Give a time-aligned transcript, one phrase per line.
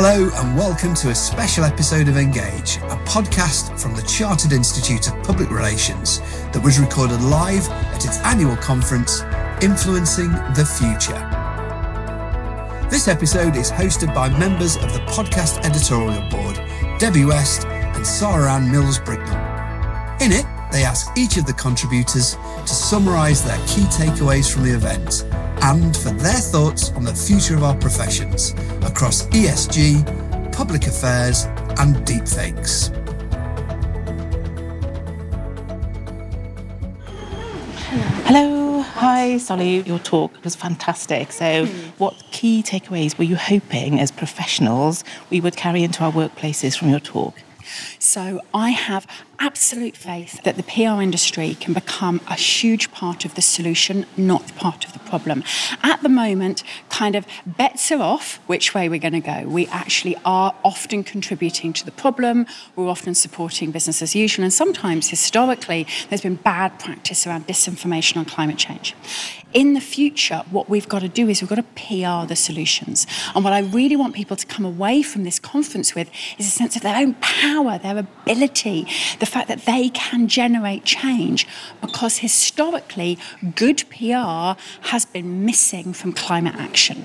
[0.00, 5.08] Hello, and welcome to a special episode of Engage, a podcast from the Chartered Institute
[5.08, 6.20] of Public Relations
[6.52, 9.22] that was recorded live at its annual conference,
[9.60, 11.18] Influencing the Future.
[12.88, 16.54] This episode is hosted by members of the podcast editorial board,
[17.00, 19.34] Debbie West and Sarah Ann Mills Bricknell.
[20.20, 24.70] In it, they ask each of the contributors to summarise their key takeaways from the
[24.70, 25.24] event
[25.62, 31.44] and for their thoughts on the future of our professions across ESG, public affairs,
[31.78, 32.94] and deepfakes.
[38.26, 39.80] Hello, hi, Solly.
[39.80, 41.32] Your talk was fantastic.
[41.32, 41.88] So, hmm.
[41.98, 46.90] what key takeaways were you hoping as professionals we would carry into our workplaces from
[46.90, 47.34] your talk?
[47.98, 49.06] So I have
[49.40, 54.54] absolute faith that the PR industry can become a huge part of the solution, not
[54.56, 55.44] part of the problem.
[55.82, 59.48] At the moment, kind of bets are off which way we're going to go.
[59.48, 62.46] We actually are often contributing to the problem,
[62.76, 68.16] we're often supporting business as usual, and sometimes historically there's been bad practice around disinformation
[68.16, 68.94] on climate change.
[69.54, 73.06] In the future, what we've got to do is we've got to PR the solutions.
[73.34, 76.50] And what I really want people to come away from this conference with is a
[76.50, 78.86] sense of their own power, their ability,
[79.20, 81.46] the fact that they can generate change
[81.80, 83.18] because historically,
[83.54, 84.60] good PR
[84.92, 87.04] has been missing from climate action.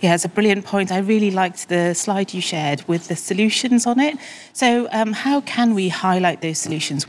[0.00, 0.90] Yeah, it's a brilliant point.
[0.90, 4.16] I really liked the slide you shared with the solutions on it.
[4.52, 7.06] So, um, how can we highlight those solutions?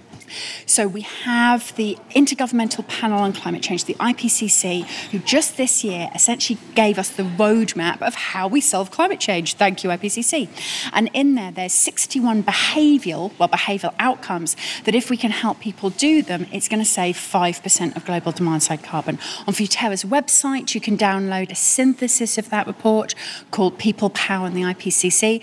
[0.65, 6.09] So we have the Intergovernmental Panel on Climate Change, the IPCC, who just this year
[6.15, 9.55] essentially gave us the roadmap of how we solve climate change.
[9.55, 10.49] Thank you, IPCC.
[10.93, 15.89] And in there, there's 61 behavioural, well, behavioural outcomes that if we can help people
[15.89, 19.19] do them, it's going to save 5% of global demand side carbon.
[19.47, 23.15] On Futerra's website, you can download a synthesis of that report
[23.51, 25.41] called People, Power, and the IPCC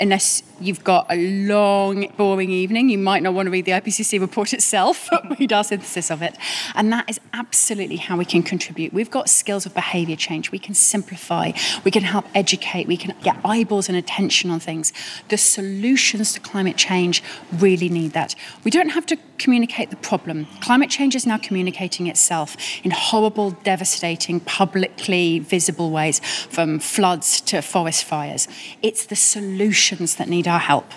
[0.00, 4.20] unless you've got a long, boring evening, you might not want to read the IPCC
[4.20, 6.36] report itself, but read our synthesis of it.
[6.74, 8.92] And that is absolutely how we can contribute.
[8.92, 10.50] We've got skills of behaviour change.
[10.50, 11.52] We can simplify,
[11.84, 14.92] we can help educate, we can get eyeballs and attention on things.
[15.28, 18.34] The solutions to climate change really need that.
[18.64, 20.46] We don't have to communicate the problem.
[20.60, 27.60] Climate change is now communicating itself in horrible, devastating, publicly visible ways, from floods to
[27.60, 28.46] forest fires.
[28.82, 30.92] It's the solutions that need our help.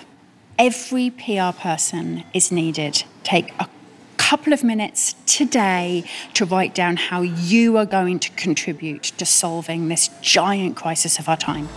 [0.60, 3.04] Every PR person is needed.
[3.24, 3.70] Take a
[4.18, 9.88] couple of minutes today to write down how you are going to contribute to solving
[9.88, 11.70] this giant crisis of our time.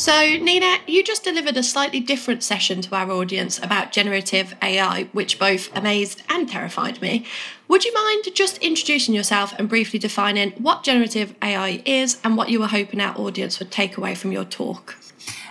[0.00, 5.10] So, Nina, you just delivered a slightly different session to our audience about generative AI,
[5.12, 7.26] which both amazed and terrified me.
[7.68, 12.48] Would you mind just introducing yourself and briefly defining what generative AI is and what
[12.48, 14.96] you were hoping our audience would take away from your talk?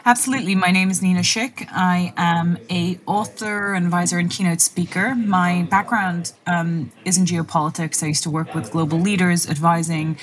[0.05, 0.55] Absolutely.
[0.55, 1.67] My name is Nina Schick.
[1.71, 5.13] I am a author, advisor, and keynote speaker.
[5.13, 8.01] My background um, is in geopolitics.
[8.01, 10.17] I used to work with global leaders, advising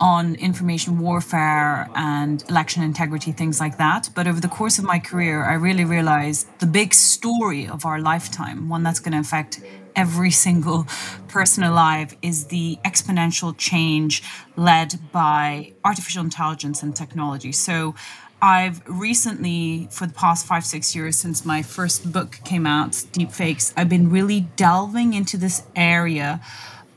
[0.00, 4.08] on information warfare and election integrity, things like that.
[4.14, 8.00] But over the course of my career, I really realized the big story of our
[8.00, 9.60] lifetime, one that's going to affect
[9.94, 10.86] every single
[11.28, 14.22] person alive, is the exponential change
[14.56, 17.52] led by artificial intelligence and technology.
[17.52, 17.94] So
[18.40, 23.74] I've recently, for the past five, six years since my first book came out, Deepfakes,
[23.76, 26.40] I've been really delving into this area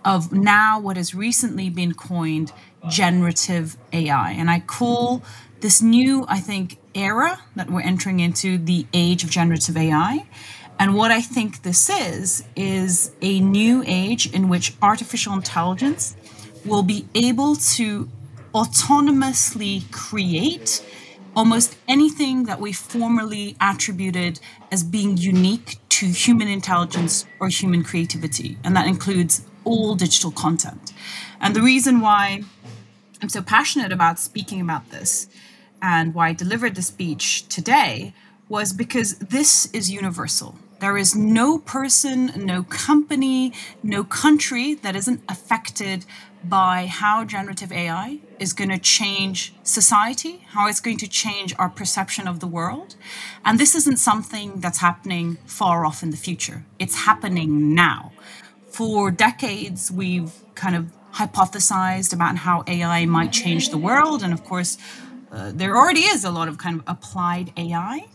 [0.06, 2.52] of now what has recently been coined
[2.90, 4.31] generative AI.
[4.31, 5.24] And I call
[5.62, 10.25] this new, I think, era that we're entering into the age of generative AI.
[10.80, 16.16] And what I think this is, is a new age in which artificial intelligence
[16.66, 18.09] will be able to
[18.53, 20.84] autonomously create
[21.36, 24.39] almost anything that we formerly attributed
[24.72, 28.57] as being unique to human intelligence or human creativity.
[28.63, 30.94] And that includes all digital content.
[31.39, 32.44] And the reason why
[33.21, 35.27] I'm so passionate about speaking about this
[35.81, 38.13] and why I delivered the speech today
[38.50, 40.57] was because this is universal.
[40.80, 46.06] There is no person, no company, no country that isn't affected
[46.44, 51.69] by how generative AI is going to change society, how it's going to change our
[51.69, 52.95] perception of the world.
[53.45, 58.12] And this isn't something that's happening far off in the future, it's happening now.
[58.74, 64.24] For decades, we've kind of hypothesized about how AI might change the world.
[64.24, 64.80] And of course,
[65.31, 68.08] uh, there already is a lot of kind of applied AI,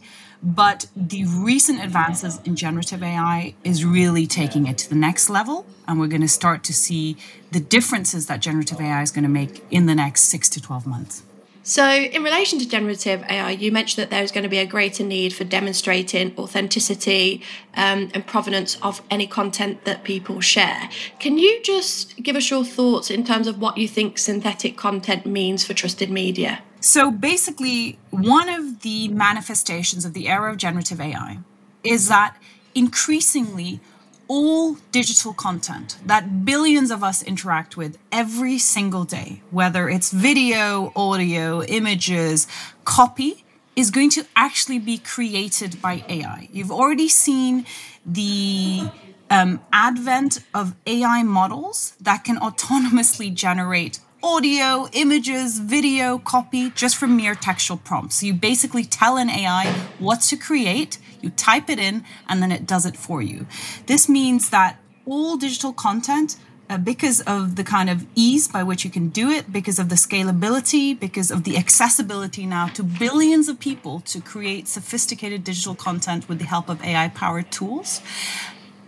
[0.42, 5.64] but the recent advances in generative AI is really taking it to the next level.
[5.86, 7.16] And we're going to start to see
[7.52, 10.88] the differences that generative AI is going to make in the next six to 12
[10.88, 11.22] months.
[11.68, 15.04] So, in relation to generative AI, you mentioned that there's going to be a greater
[15.04, 17.42] need for demonstrating authenticity
[17.74, 20.88] um, and provenance of any content that people share.
[21.18, 25.26] Can you just give us your thoughts in terms of what you think synthetic content
[25.26, 26.62] means for trusted media?
[26.80, 31.40] So, basically, one of the manifestations of the era of generative AI
[31.84, 32.34] is that
[32.74, 33.80] increasingly
[34.28, 40.92] all digital content that billions of us interact with every single day, whether it's video,
[40.94, 42.46] audio, images,
[42.84, 43.44] copy,
[43.74, 46.48] is going to actually be created by AI.
[46.52, 47.64] You've already seen
[48.04, 48.90] the
[49.30, 57.16] um, advent of AI models that can autonomously generate audio, images, video, copy just from
[57.16, 58.22] mere textual prompts.
[58.22, 62.66] You basically tell an AI what to create you type it in, and then it
[62.66, 63.46] does it for you.
[63.86, 66.36] This means that all digital content
[66.70, 69.88] uh, because of the kind of ease by which you can do it, because of
[69.88, 75.74] the scalability, because of the accessibility now to billions of people to create sophisticated digital
[75.74, 78.02] content with the help of AI powered tools.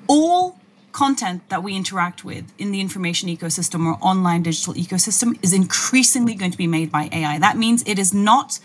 [0.06, 0.59] All
[0.93, 6.35] content that we interact with in the information ecosystem or online digital ecosystem is increasingly
[6.35, 7.38] going to be made by AI.
[7.38, 8.59] That means it is not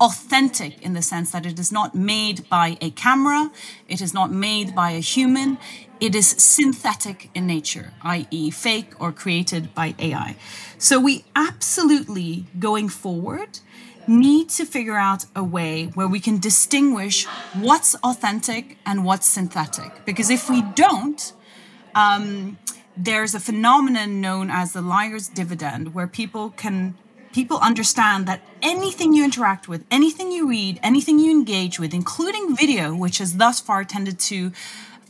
[0.00, 3.50] authentic in the sense that it is not made by a camera,
[3.88, 5.58] it is not made by a human,
[6.00, 10.36] it is synthetic in nature, i.e., fake or created by AI.
[10.78, 13.58] So we absolutely, going forward,
[14.06, 20.04] need to figure out a way where we can distinguish what's authentic and what's synthetic.
[20.06, 21.32] Because if we don't,
[21.94, 22.58] um,
[22.96, 26.96] there's a phenomenon known as the liar's dividend, where people can
[27.32, 32.56] people understand that anything you interact with, anything you read, anything you engage with, including
[32.56, 34.52] video, which has thus far tended to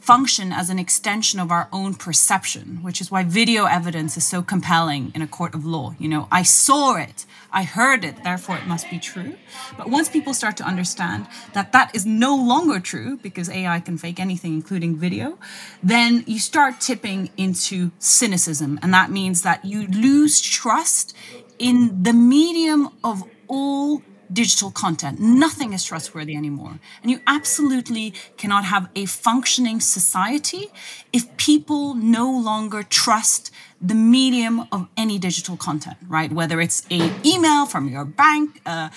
[0.09, 4.41] function as an extension of our own perception, which is why video evidence is so
[4.41, 5.94] compelling in a court of law.
[5.99, 9.35] You know, I saw it, I heard it, therefore it must be true.
[9.76, 13.99] But once people start to understand that that is no longer true because AI can
[13.99, 15.38] fake anything, including video,
[15.82, 18.79] then you start tipping into cynicism.
[18.81, 21.14] And that means that you lose trust
[21.58, 24.02] in the medium of all
[24.32, 25.19] digital content.
[25.20, 26.78] Nothing is trustworthy anymore.
[27.02, 30.69] And you absolutely cannot have a functioning society
[31.12, 33.50] if people no longer trust
[33.81, 36.31] the medium of any digital content, right?
[36.32, 38.90] Whether it's a email from your bank, a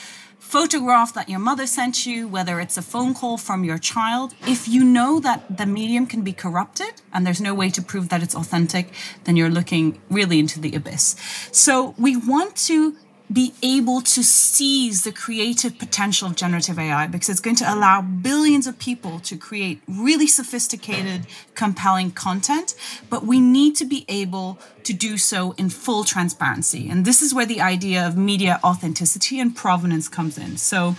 [0.51, 4.67] photograph that your mother sent you, whether it's a phone call from your child, if
[4.67, 8.21] you know that the medium can be corrupted and there's no way to prove that
[8.21, 8.91] it's authentic,
[9.23, 11.15] then you're looking really into the abyss.
[11.53, 12.97] So we want to
[13.31, 18.01] be able to seize the creative potential of generative AI because it's going to allow
[18.01, 22.75] billions of people to create really sophisticated, compelling content.
[23.09, 26.89] But we need to be able to do so in full transparency.
[26.89, 30.57] And this is where the idea of media authenticity and provenance comes in.
[30.57, 30.95] So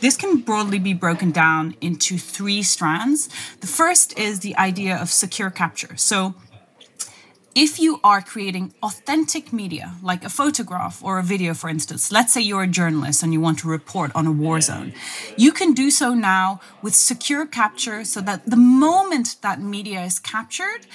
[0.00, 3.28] this can broadly be broken down into three strands.
[3.60, 5.96] The first is the idea of secure capture.
[5.96, 6.34] So
[7.56, 12.34] if you are creating authentic media, like a photograph or a video, for instance, let's
[12.34, 14.92] say you're a journalist and you want to report on a war zone,
[15.38, 20.18] you can do so now with secure capture so that the moment that media is
[20.18, 20.86] captured,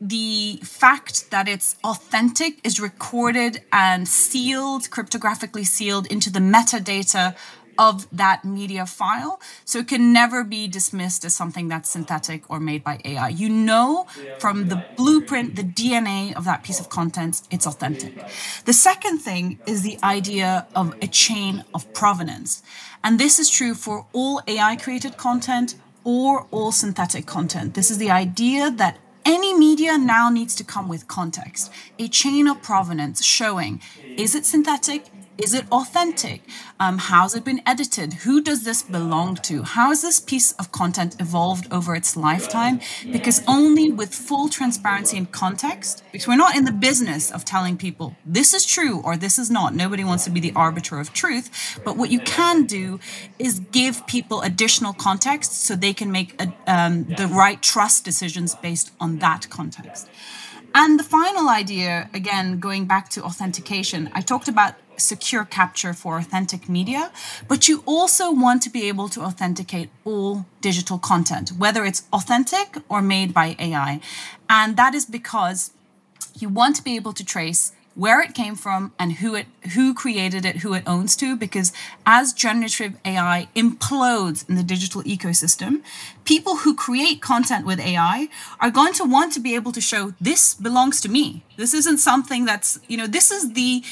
[0.00, 7.36] the fact that it's authentic is recorded and sealed, cryptographically sealed into the metadata
[7.78, 9.40] of that media file.
[9.64, 13.28] So it can never be dismissed as something that's synthetic or made by AI.
[13.28, 14.06] You know
[14.38, 18.24] from the blueprint, the DNA of that piece of content, it's authentic.
[18.64, 22.62] The second thing is the idea of a chain of provenance.
[23.02, 27.74] And this is true for all AI created content or all synthetic content.
[27.74, 32.48] This is the idea that any media now needs to come with context, a chain
[32.48, 33.80] of provenance showing
[34.16, 35.10] is it synthetic?
[35.38, 36.42] Is it authentic?
[36.80, 38.12] Um, how's it been edited?
[38.12, 39.62] Who does this belong to?
[39.62, 42.80] How has this piece of content evolved over its lifetime?
[43.12, 47.76] Because only with full transparency and context, because we're not in the business of telling
[47.76, 49.76] people this is true or this is not.
[49.76, 51.78] Nobody wants to be the arbiter of truth.
[51.84, 52.98] But what you can do
[53.38, 58.56] is give people additional context so they can make a, um, the right trust decisions
[58.56, 60.08] based on that context.
[60.74, 66.18] And the final idea, again, going back to authentication, I talked about secure capture for
[66.18, 67.10] authentic media,
[67.46, 72.76] but you also want to be able to authenticate all digital content, whether it's authentic
[72.88, 74.00] or made by AI.
[74.50, 75.72] And that is because
[76.38, 79.92] you want to be able to trace where it came from and who it who
[79.92, 81.72] created it, who it owns to because
[82.06, 85.82] as generative AI implodes in the digital ecosystem,
[86.24, 88.28] people who create content with AI
[88.60, 91.42] are going to want to be able to show this belongs to me.
[91.56, 93.82] This isn't something that's, you know, this is the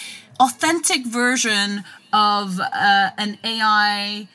[0.41, 4.29] authentic version of uh, an AI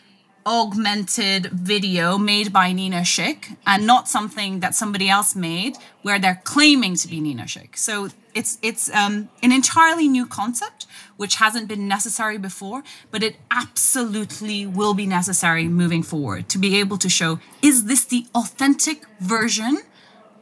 [0.46, 6.42] augmented video made by Nina Schick and not something that somebody else made where they're
[6.44, 7.78] claiming to be Nina Schick.
[7.78, 13.36] So it's it's um, an entirely new concept which hasn't been necessary before, but it
[13.52, 19.06] absolutely will be necessary moving forward to be able to show is this the authentic
[19.20, 19.80] version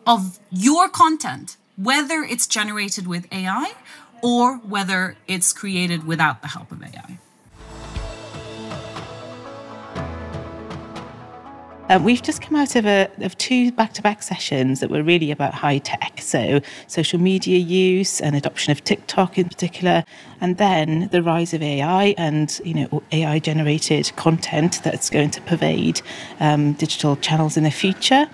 [0.08, 3.74] of your content, whether it's generated with AI
[4.22, 7.20] or whether it's created without the help of AI.
[11.90, 15.56] Uh, we've just come out of, a, of two back-to-back sessions that were really about
[15.56, 20.04] high tech, so social media use and adoption of TikTok in particular,
[20.40, 26.00] and then the rise of AI and you know AI-generated content that's going to pervade
[26.40, 28.30] um, digital channels in the future.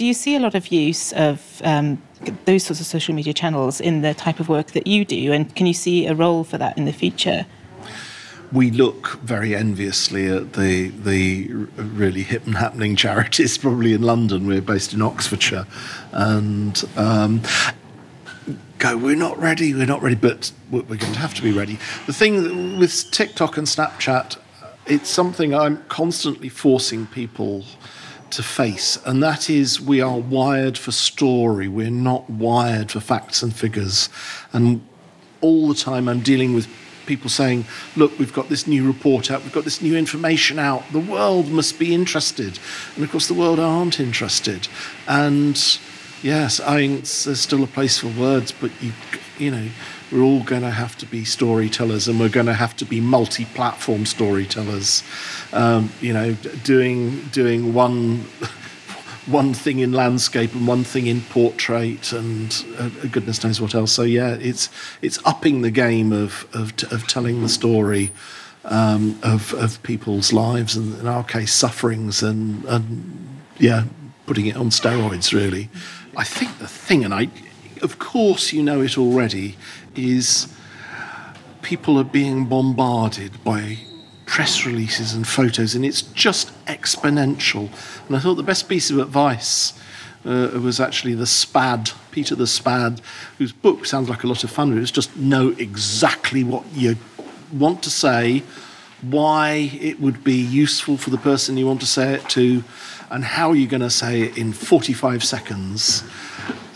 [0.00, 2.00] Do you see a lot of use of um,
[2.46, 5.54] those sorts of social media channels in the type of work that you do, and
[5.54, 7.44] can you see a role for that in the future?
[8.50, 14.46] we look very enviously at the the really hip and happening charities, probably in London.
[14.46, 15.66] We're based in Oxfordshire,
[16.12, 17.42] and um,
[18.78, 18.96] go.
[18.96, 19.74] We're not ready.
[19.74, 21.78] We're not ready, but we're going to have to be ready.
[22.06, 24.38] The thing with TikTok and Snapchat,
[24.86, 27.66] it's something I'm constantly forcing people
[28.32, 31.68] to face, and that is we are wired for story.
[31.68, 34.08] We're not wired for facts and figures,
[34.52, 34.86] and
[35.40, 36.68] all the time I'm dealing with
[37.06, 37.64] people saying,
[37.96, 41.48] look, we've got this new report out, we've got this new information out, the world
[41.48, 42.58] must be interested.
[42.94, 44.68] And of course, the world aren't interested.
[45.08, 45.60] And
[46.22, 48.92] yes, I mean, there's still a place for words, but you,
[49.38, 49.68] you know,
[50.12, 53.00] we're all going to have to be storytellers and we're going to have to be
[53.00, 55.02] multi-platform storytellers
[55.52, 58.24] um, you know doing doing one
[59.26, 63.92] one thing in landscape and one thing in portrait and uh, goodness knows what else.
[63.92, 64.68] So yeah, it's
[65.02, 68.10] it's upping the game of of, of telling the story
[68.64, 73.84] um, of of people's lives and in our case sufferings and and yeah,
[74.26, 75.68] putting it on steroids really.
[76.16, 77.28] I think the thing, and I,
[77.82, 79.56] of course, you know it already,
[79.94, 80.52] is
[81.62, 83.78] people are being bombarded by
[84.26, 87.68] press releases and photos, and it's just exponential.
[88.06, 89.72] And I thought the best piece of advice
[90.24, 93.00] uh, was actually the Spad, Peter the Spad,
[93.38, 94.76] whose book sounds like a lot of fun.
[94.78, 96.96] It's just know exactly what you
[97.52, 98.42] want to say,
[99.02, 102.62] why it would be useful for the person you want to say it to,
[103.10, 106.04] and how you're going to say it in 45 seconds.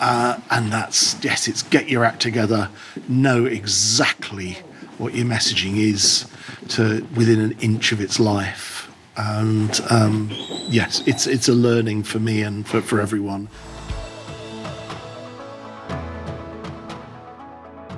[0.01, 2.69] Uh, and that's, yes, it's get your act together,
[3.09, 4.59] know exactly
[4.99, 6.27] what your messaging is
[6.69, 8.91] to within an inch of its life.
[9.17, 10.31] And um,
[10.69, 13.49] yes, it's it's a learning for me and for, for everyone.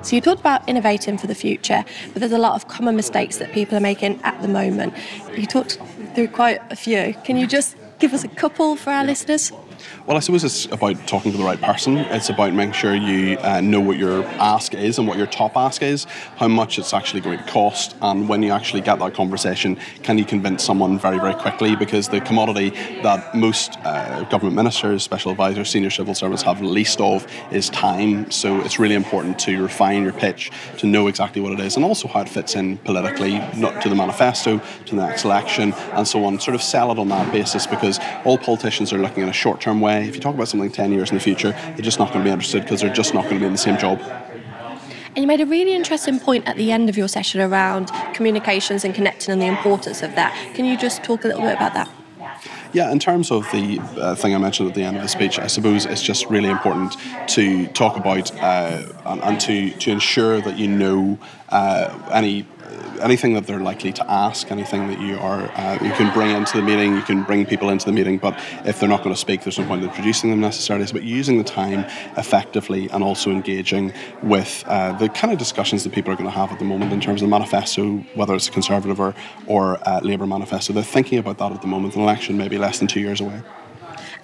[0.03, 1.83] So you talked about innovating for the future,
[2.13, 4.93] but there's a lot of common mistakes that people are making at the moment.
[5.35, 5.79] You talked
[6.15, 7.13] through quite a few.
[7.25, 9.51] Can you just give us a couple for our listeners?
[10.07, 11.97] Well, I suppose it's about talking to the right person.
[11.97, 15.57] It's about making sure you uh, know what your ask is and what your top
[15.57, 16.05] ask is,
[16.37, 20.17] how much it's actually going to cost, and when you actually get that conversation, can
[20.17, 21.75] you convince someone very, very quickly?
[21.75, 22.69] Because the commodity
[23.03, 28.31] that most uh, government ministers, special advisors, senior civil servants have least of is time.
[28.31, 31.83] So it's really important to refine your pitch, to know exactly what it is, and
[31.83, 36.07] also how it fits in politically, not to the manifesto, to the next election, and
[36.07, 36.39] so on.
[36.39, 39.59] Sort of sell it on that basis because all politicians are looking at a short
[39.59, 42.11] term way if you talk about something 10 years in the future, they're just not
[42.11, 43.99] going to be interested because they're just not going to be in the same job.
[45.17, 48.85] And you made a really interesting point at the end of your session around communications
[48.85, 50.31] and connecting and the importance of that.
[50.53, 51.89] Can you just talk a little bit about that?
[52.73, 55.39] Yeah, in terms of the uh, thing I mentioned at the end of the speech,
[55.39, 56.95] I suppose it's just really important
[57.29, 61.17] to talk about uh, and, and, to, to ensure that you know
[61.49, 62.45] uh, any
[63.01, 66.57] anything that they're likely to ask, anything that you are uh, you can bring into
[66.57, 68.17] the meeting, you can bring people into the meeting.
[68.17, 70.83] But if they're not going to speak, there's no point in introducing them necessarily.
[70.83, 71.85] It's about using the time
[72.17, 73.93] effectively and also engaging
[74.23, 76.93] with uh, the kind of discussions that people are going to have at the moment
[76.93, 79.13] in terms of the manifesto, whether it's a Conservative or,
[79.45, 80.73] or uh, Labour manifesto.
[80.73, 81.95] They're thinking about that at the moment.
[81.95, 83.41] An election maybe less than two years away.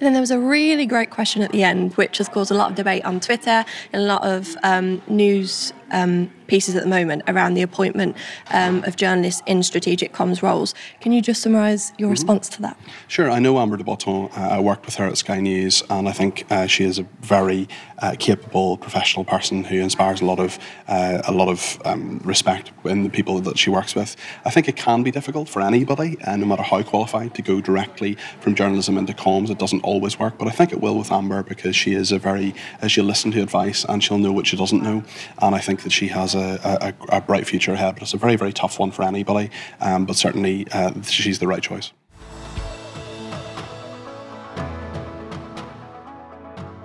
[0.00, 2.70] then there was a really great question at the end, which has caused a lot
[2.70, 7.22] of debate on Twitter and a lot of um, news um, pieces at the moment
[7.26, 8.16] around the appointment
[8.52, 10.74] um, of journalists in strategic comms roles.
[11.00, 12.12] Can you just summarise your mm-hmm.
[12.12, 12.78] response to that?
[13.08, 13.30] Sure.
[13.30, 14.28] I know Amber de Botton.
[14.36, 17.06] Uh, I worked with her at Sky News, and I think uh, she is a
[17.20, 20.58] very uh, capable, professional person who inspires a lot of
[20.88, 24.16] uh, a lot of um, respect in the people that she works with.
[24.44, 27.60] I think it can be difficult for anybody, uh, no matter how qualified, to go
[27.60, 29.50] directly from journalism into comms.
[29.50, 32.18] It doesn't always work, but I think it will with Amber because she is a
[32.18, 32.54] very
[32.86, 35.02] she'll listen to advice and she'll know what she doesn't know,
[35.40, 37.94] and I think that she has a, a, a bright future ahead.
[37.94, 39.50] But it's a very very tough one for anybody,
[39.80, 41.92] um, but certainly uh, she's the right choice.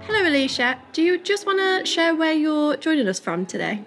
[0.05, 0.77] Hello, Alicia.
[0.93, 3.83] Do you just want to share where you're joining us from today?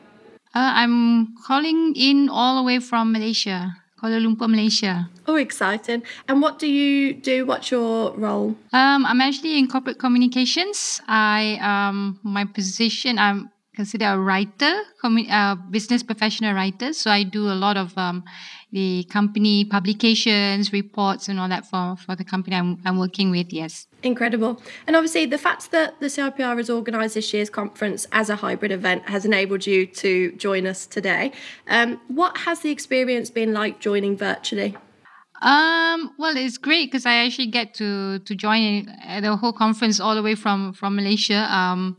[0.54, 5.09] Uh, I'm calling in all the way from Malaysia, Kuala Lumpur, Malaysia.
[5.26, 6.02] Oh, exciting.
[6.28, 7.47] And what do you do?
[7.47, 8.54] What's your role?
[8.73, 11.00] Um, I'm actually in corporate communications.
[11.09, 16.93] I um, my position, I'm considered a writer, commu- uh, business professional writer.
[16.93, 18.23] So I do a lot of um,
[18.71, 23.52] the company publications, reports, and all that for, for the company I'm, I'm working with,
[23.52, 23.87] yes.
[24.02, 24.61] Incredible.
[24.87, 28.73] And obviously, the fact that the CIPR has organised this year's conference as a hybrid
[28.73, 31.33] event has enabled you to join us today.
[31.69, 34.76] Um, what has the experience been like joining virtually?
[35.41, 38.87] Um, well, it's great because I actually get to to join
[39.21, 41.52] the whole conference all the way from from Malaysia.
[41.52, 41.97] Um,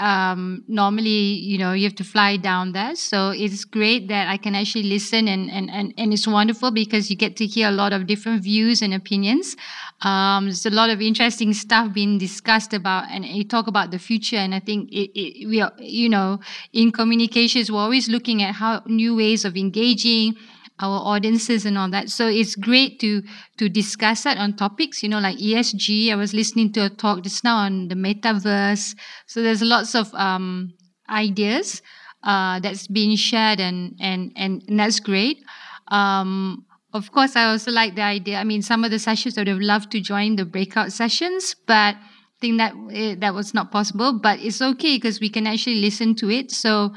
[0.00, 2.96] um, normally, you know, you have to fly down there.
[2.96, 7.10] So it's great that I can actually listen and, and, and, and it's wonderful because
[7.10, 9.56] you get to hear a lot of different views and opinions.
[10.00, 13.98] Um, there's a lot of interesting stuff being discussed about, and you talk about the
[13.98, 14.36] future.
[14.36, 16.40] And I think it, it, we are, you know,
[16.72, 20.36] in communications, we're always looking at how new ways of engaging,
[20.80, 22.08] our audiences and all that.
[22.08, 23.22] So it's great to
[23.58, 26.10] to discuss that on topics, you know, like ESG.
[26.10, 28.96] I was listening to a talk just now on the metaverse.
[29.26, 30.72] So there's lots of um,
[31.08, 31.82] ideas
[32.22, 35.44] uh, that's being shared, and and and, and that's great.
[35.88, 38.38] Um, of course, I also like the idea.
[38.38, 41.54] I mean, some of the sessions I would have loved to join the breakout sessions,
[41.66, 44.18] but I think that eh, that was not possible.
[44.18, 46.50] But it's okay because we can actually listen to it.
[46.50, 46.92] So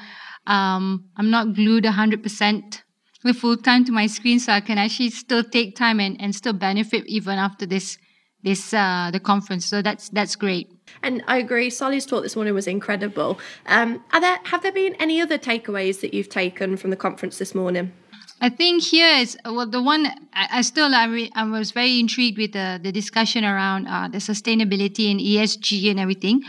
[0.48, 2.83] um, I'm not glued 100%
[3.24, 6.36] the full time to my screen so I can actually still take time and, and
[6.36, 7.98] still benefit even after this
[8.44, 9.65] this uh, the conference.
[9.65, 10.70] So that's that's great.
[11.01, 11.70] And I agree.
[11.70, 13.39] Sally's talk this morning was incredible.
[13.65, 17.38] Um, are there have there been any other takeaways that you've taken from the conference
[17.38, 17.93] this morning?
[18.41, 22.00] I think here is well the one I, I still I, re, I was very
[22.00, 26.43] intrigued with the the discussion around uh, the sustainability and ESG and everything.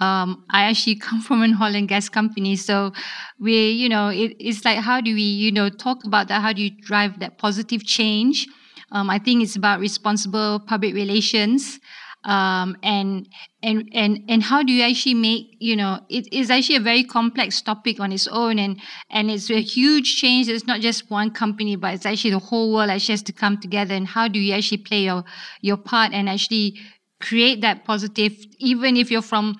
[0.00, 2.92] Um, I actually come from an oil and gas company, so
[3.38, 6.42] we, you know, it, it's like how do we, you know, talk about that?
[6.42, 8.46] How do you drive that positive change?
[8.92, 11.78] Um, I think it's about responsible public relations,
[12.24, 13.28] um, and
[13.62, 17.04] and and and how do you actually make, you know, it is actually a very
[17.04, 20.48] complex topic on its own, and and it's a huge change.
[20.48, 23.58] It's not just one company, but it's actually the whole world actually has to come
[23.58, 23.94] together.
[23.94, 25.24] And how do you actually play your
[25.60, 26.80] your part and actually
[27.20, 29.56] create that positive, even if you're from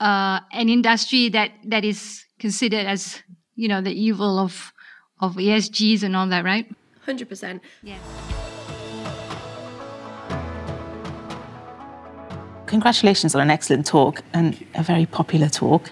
[0.00, 3.22] uh, an industry that that is considered as
[3.56, 4.72] you know the evil of
[5.20, 6.66] of ESGs and all that, right?
[7.04, 7.62] Hundred percent.
[7.82, 7.98] Yeah.
[12.66, 15.90] Congratulations on an excellent talk and a very popular talk.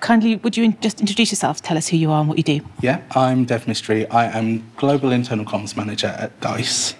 [0.00, 1.62] Kindly, would you just introduce yourself?
[1.62, 2.60] Tell us who you are and what you do.
[2.82, 4.06] Yeah, I'm Dev Mistry.
[4.12, 6.94] I am Global Internal Comms Manager at DICE.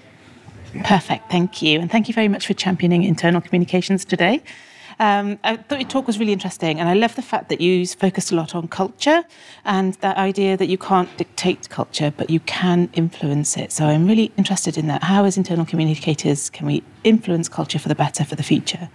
[0.84, 1.80] Perfect, thank you.
[1.80, 4.42] And thank you very much for championing internal communications today.
[4.98, 7.86] Um, I thought your talk was really interesting, and I love the fact that you
[7.86, 9.24] focused a lot on culture
[9.64, 13.72] and that idea that you can't dictate culture, but you can influence it.
[13.72, 15.02] So I'm really interested in that.
[15.04, 18.88] How, as internal communicators, can we influence culture for the better for the future?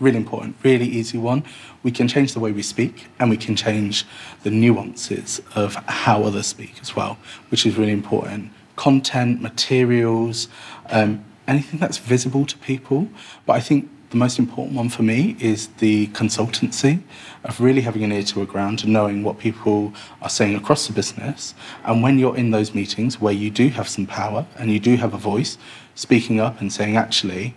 [0.00, 1.44] Really important, really easy one.
[1.82, 4.04] We can change the way we speak, and we can change
[4.42, 7.16] the nuances of how others speak as well,
[7.50, 8.50] which is really important.
[8.76, 10.48] Content, materials,
[10.90, 13.08] um, anything that's visible to people.
[13.46, 17.02] But I think the most important one for me is the consultancy
[17.42, 20.86] of really having an ear to the ground and knowing what people are saying across
[20.86, 21.52] the business.
[21.84, 24.94] And when you're in those meetings where you do have some power and you do
[24.98, 25.58] have a voice,
[25.96, 27.56] speaking up and saying, actually,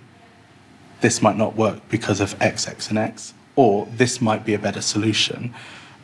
[1.02, 4.60] this might not work because of X, X, and X, or this might be a
[4.60, 5.54] better solution.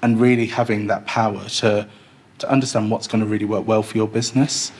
[0.03, 1.87] And really having that power to,
[2.37, 4.71] to understand what's going to really work well for your business,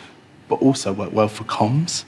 [0.47, 2.05] but also work well for comms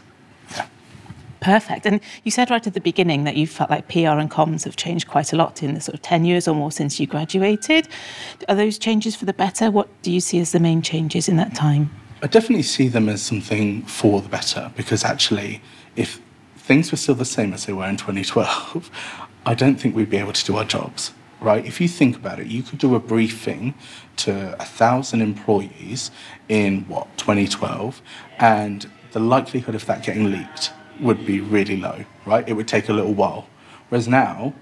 [1.45, 1.85] Perfect.
[1.85, 4.77] And you said right at the beginning that you felt like PR and comms have
[4.77, 7.87] changed quite a lot in the sort of 10 years or more since you graduated.
[8.49, 9.69] Are those changes for the better?
[9.69, 11.91] What do you see as the main changes in that time?
[12.23, 15.61] I definitely see them as something for the better because actually,
[15.95, 16.19] if
[16.57, 18.89] things were still the same as they were in 2012,
[19.45, 21.65] I don't think we'd be able to do our jobs right?
[21.65, 23.75] If you think about it, you could do a briefing
[24.15, 26.09] to a thousand employees
[26.49, 28.01] in what 2012,
[28.39, 32.47] and the likelihood of that getting leaked would be really low, right?
[32.47, 33.47] It would take a little while.
[33.89, 34.53] Whereas now,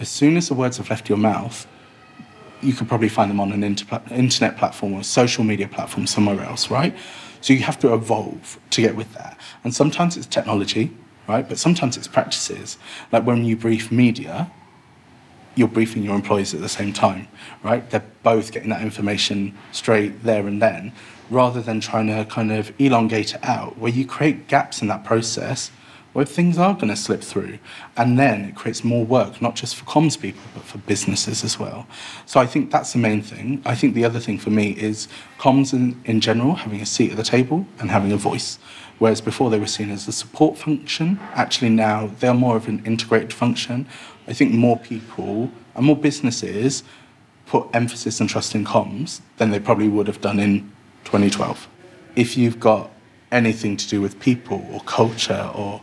[0.00, 1.66] as soon as the words have left your mouth,
[2.62, 6.06] you could probably find them on an inter- internet platform or a social media platform
[6.06, 6.96] somewhere else, right?
[7.40, 9.38] So you have to evolve to get with that.
[9.64, 10.90] And sometimes it's technology,
[11.28, 11.46] right?
[11.46, 12.78] But sometimes it's practices.
[13.12, 14.50] Like when you brief media,
[15.54, 17.28] you're briefing your employees at the same time,
[17.62, 17.88] right?
[17.90, 20.92] They're both getting that information straight there and then,
[21.30, 25.04] rather than trying to kind of elongate it out, where you create gaps in that
[25.04, 25.70] process
[26.14, 27.58] where things are going to slip through.
[27.96, 31.58] And then it creates more work, not just for comms people, but for businesses as
[31.58, 31.86] well.
[32.24, 33.60] So I think that's the main thing.
[33.66, 35.08] I think the other thing for me is
[35.38, 38.58] comms in, in general, having a seat at the table and having a voice.
[38.98, 42.82] Whereas before they were seen as a support function, actually now they're more of an
[42.86, 43.86] integrated function.
[44.28, 46.84] I think more people and more businesses
[47.46, 50.72] put emphasis and trust in comms than they probably would have done in
[51.04, 51.68] 2012.
[52.16, 52.90] If you've got
[53.32, 55.80] anything to do with people or culture or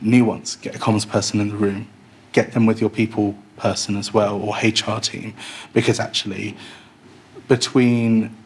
[0.00, 1.88] nuance, get a comms person in the room,
[2.32, 5.34] get them with your people person as well or HR team,
[5.72, 6.56] because actually,
[7.48, 8.36] between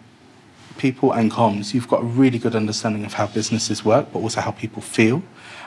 [0.79, 4.41] people and comms, you've got a really good understanding of how businesses work, but also
[4.41, 5.23] how people feel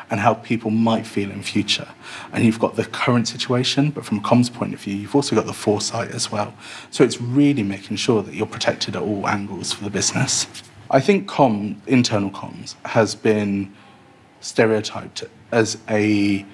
[0.09, 1.87] and how people might feel in future.
[2.31, 5.35] And you've got the current situation, but from a comms point of view, you've also
[5.35, 6.53] got the foresight as well.
[6.91, 10.47] So it's really making sure that you're protected at all angles for the business.
[10.91, 13.73] I think com, internal comms, has been
[14.39, 16.45] stereotyped as a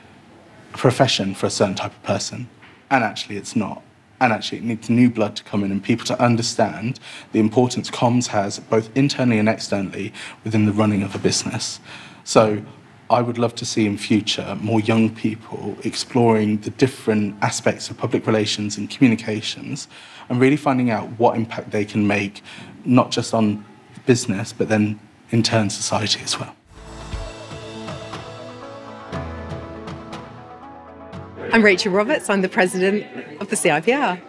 [0.74, 2.50] profession for a certain type of person,
[2.90, 3.84] and actually it's not.
[4.22, 7.00] And actually, it needs new blood to come in and people to understand
[7.32, 11.80] the importance comms has both internally and externally within the running of a business.
[12.24, 12.64] So,
[13.12, 17.98] I would love to see in future more young people exploring the different aspects of
[17.98, 19.90] public relations and communications
[20.30, 22.42] and really finding out what impact they can make,
[22.86, 23.66] not just on
[24.06, 24.98] business, but then
[25.32, 26.56] in turn society as well.
[31.52, 32.30] I'm Rachel Roberts.
[32.30, 33.06] I'm the president
[33.42, 34.22] of the CIPR.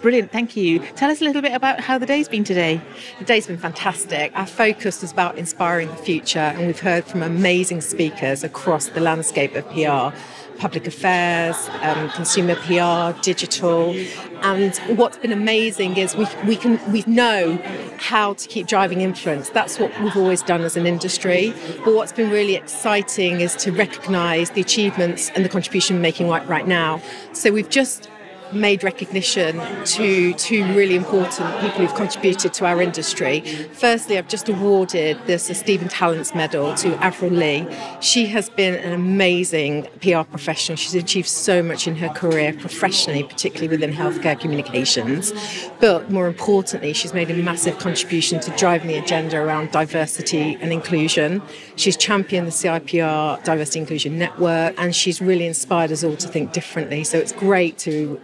[0.00, 0.78] Brilliant, thank you.
[0.94, 2.80] Tell us a little bit about how the day's been today.
[3.18, 4.30] The day's been fantastic.
[4.36, 9.00] Our focus is about inspiring the future, and we've heard from amazing speakers across the
[9.00, 10.16] landscape of PR
[10.58, 13.94] public affairs, um, consumer PR, digital.
[14.42, 17.58] And what's been amazing is we, we can we know
[17.96, 19.50] how to keep driving influence.
[19.50, 21.54] That's what we've always done as an industry.
[21.84, 26.28] But what's been really exciting is to recognise the achievements and the contribution we're making
[26.28, 27.00] right, right now.
[27.32, 28.10] So we've just
[28.52, 33.40] made recognition to two really important people who've contributed to our industry.
[33.72, 37.66] Firstly, I've just awarded the Stephen Tallents Medal to Avril Lee.
[38.00, 40.76] She has been an amazing PR professional.
[40.76, 45.32] She's achieved so much in her career professionally, particularly within healthcare communications.
[45.80, 50.72] But more importantly, she's made a massive contribution to driving the agenda around diversity and
[50.72, 51.42] inclusion.
[51.78, 56.52] She's championed the CIPR Diversity Inclusion Network and she's really inspired us all to think
[56.52, 57.04] differently.
[57.04, 58.20] So it's great to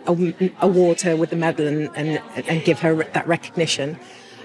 [0.60, 3.96] award her with the medal and, and, and give her that recognition.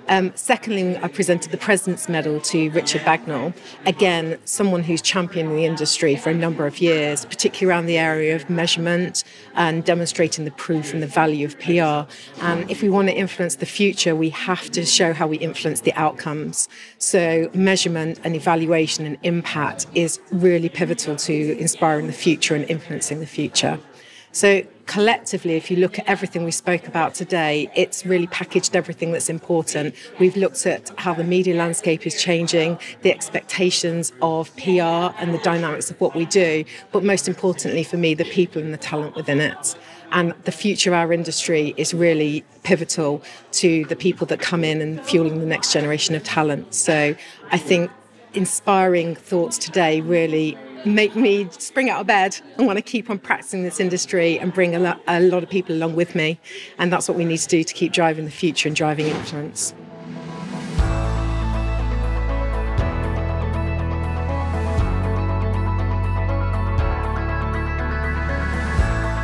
[0.09, 3.53] Um, secondly, I presented the President's Medal to Richard Bagnall.
[3.85, 8.35] Again, someone who's championed the industry for a number of years, particularly around the area
[8.35, 12.11] of measurement and demonstrating the proof and the value of PR.
[12.41, 15.81] And if we want to influence the future, we have to show how we influence
[15.81, 16.67] the outcomes.
[16.97, 23.19] So, measurement and evaluation and impact is really pivotal to inspiring the future and influencing
[23.19, 23.79] the future.
[24.31, 29.11] So, collectively, if you look at everything we spoke about today, it's really packaged everything
[29.11, 29.95] that's important.
[30.19, 35.39] We've looked at how the media landscape is changing, the expectations of PR and the
[35.43, 39.15] dynamics of what we do, but most importantly for me, the people and the talent
[39.15, 39.75] within it.
[40.11, 44.81] And the future of our industry is really pivotal to the people that come in
[44.81, 46.73] and fueling the next generation of talent.
[46.73, 47.15] So
[47.51, 47.91] I think
[48.33, 53.19] inspiring thoughts today really make me spring out of bed and want to keep on
[53.19, 56.39] practicing this industry and bring a lot, a lot of people along with me.
[56.77, 59.73] And that's what we need to do to keep driving the future and driving influence.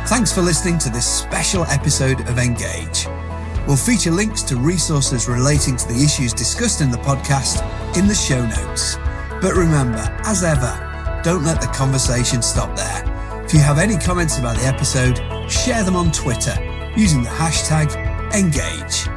[0.08, 3.06] Thanks for listening to this special episode of Engage.
[3.66, 7.60] We'll feature links to resources relating to the issues discussed in the podcast
[7.96, 8.96] in the show notes.
[9.42, 10.85] But remember, as ever,
[11.26, 13.42] don't let the conversation stop there.
[13.44, 15.16] If you have any comments about the episode,
[15.50, 16.54] share them on Twitter
[16.96, 17.90] using the hashtag
[18.32, 19.15] Engage.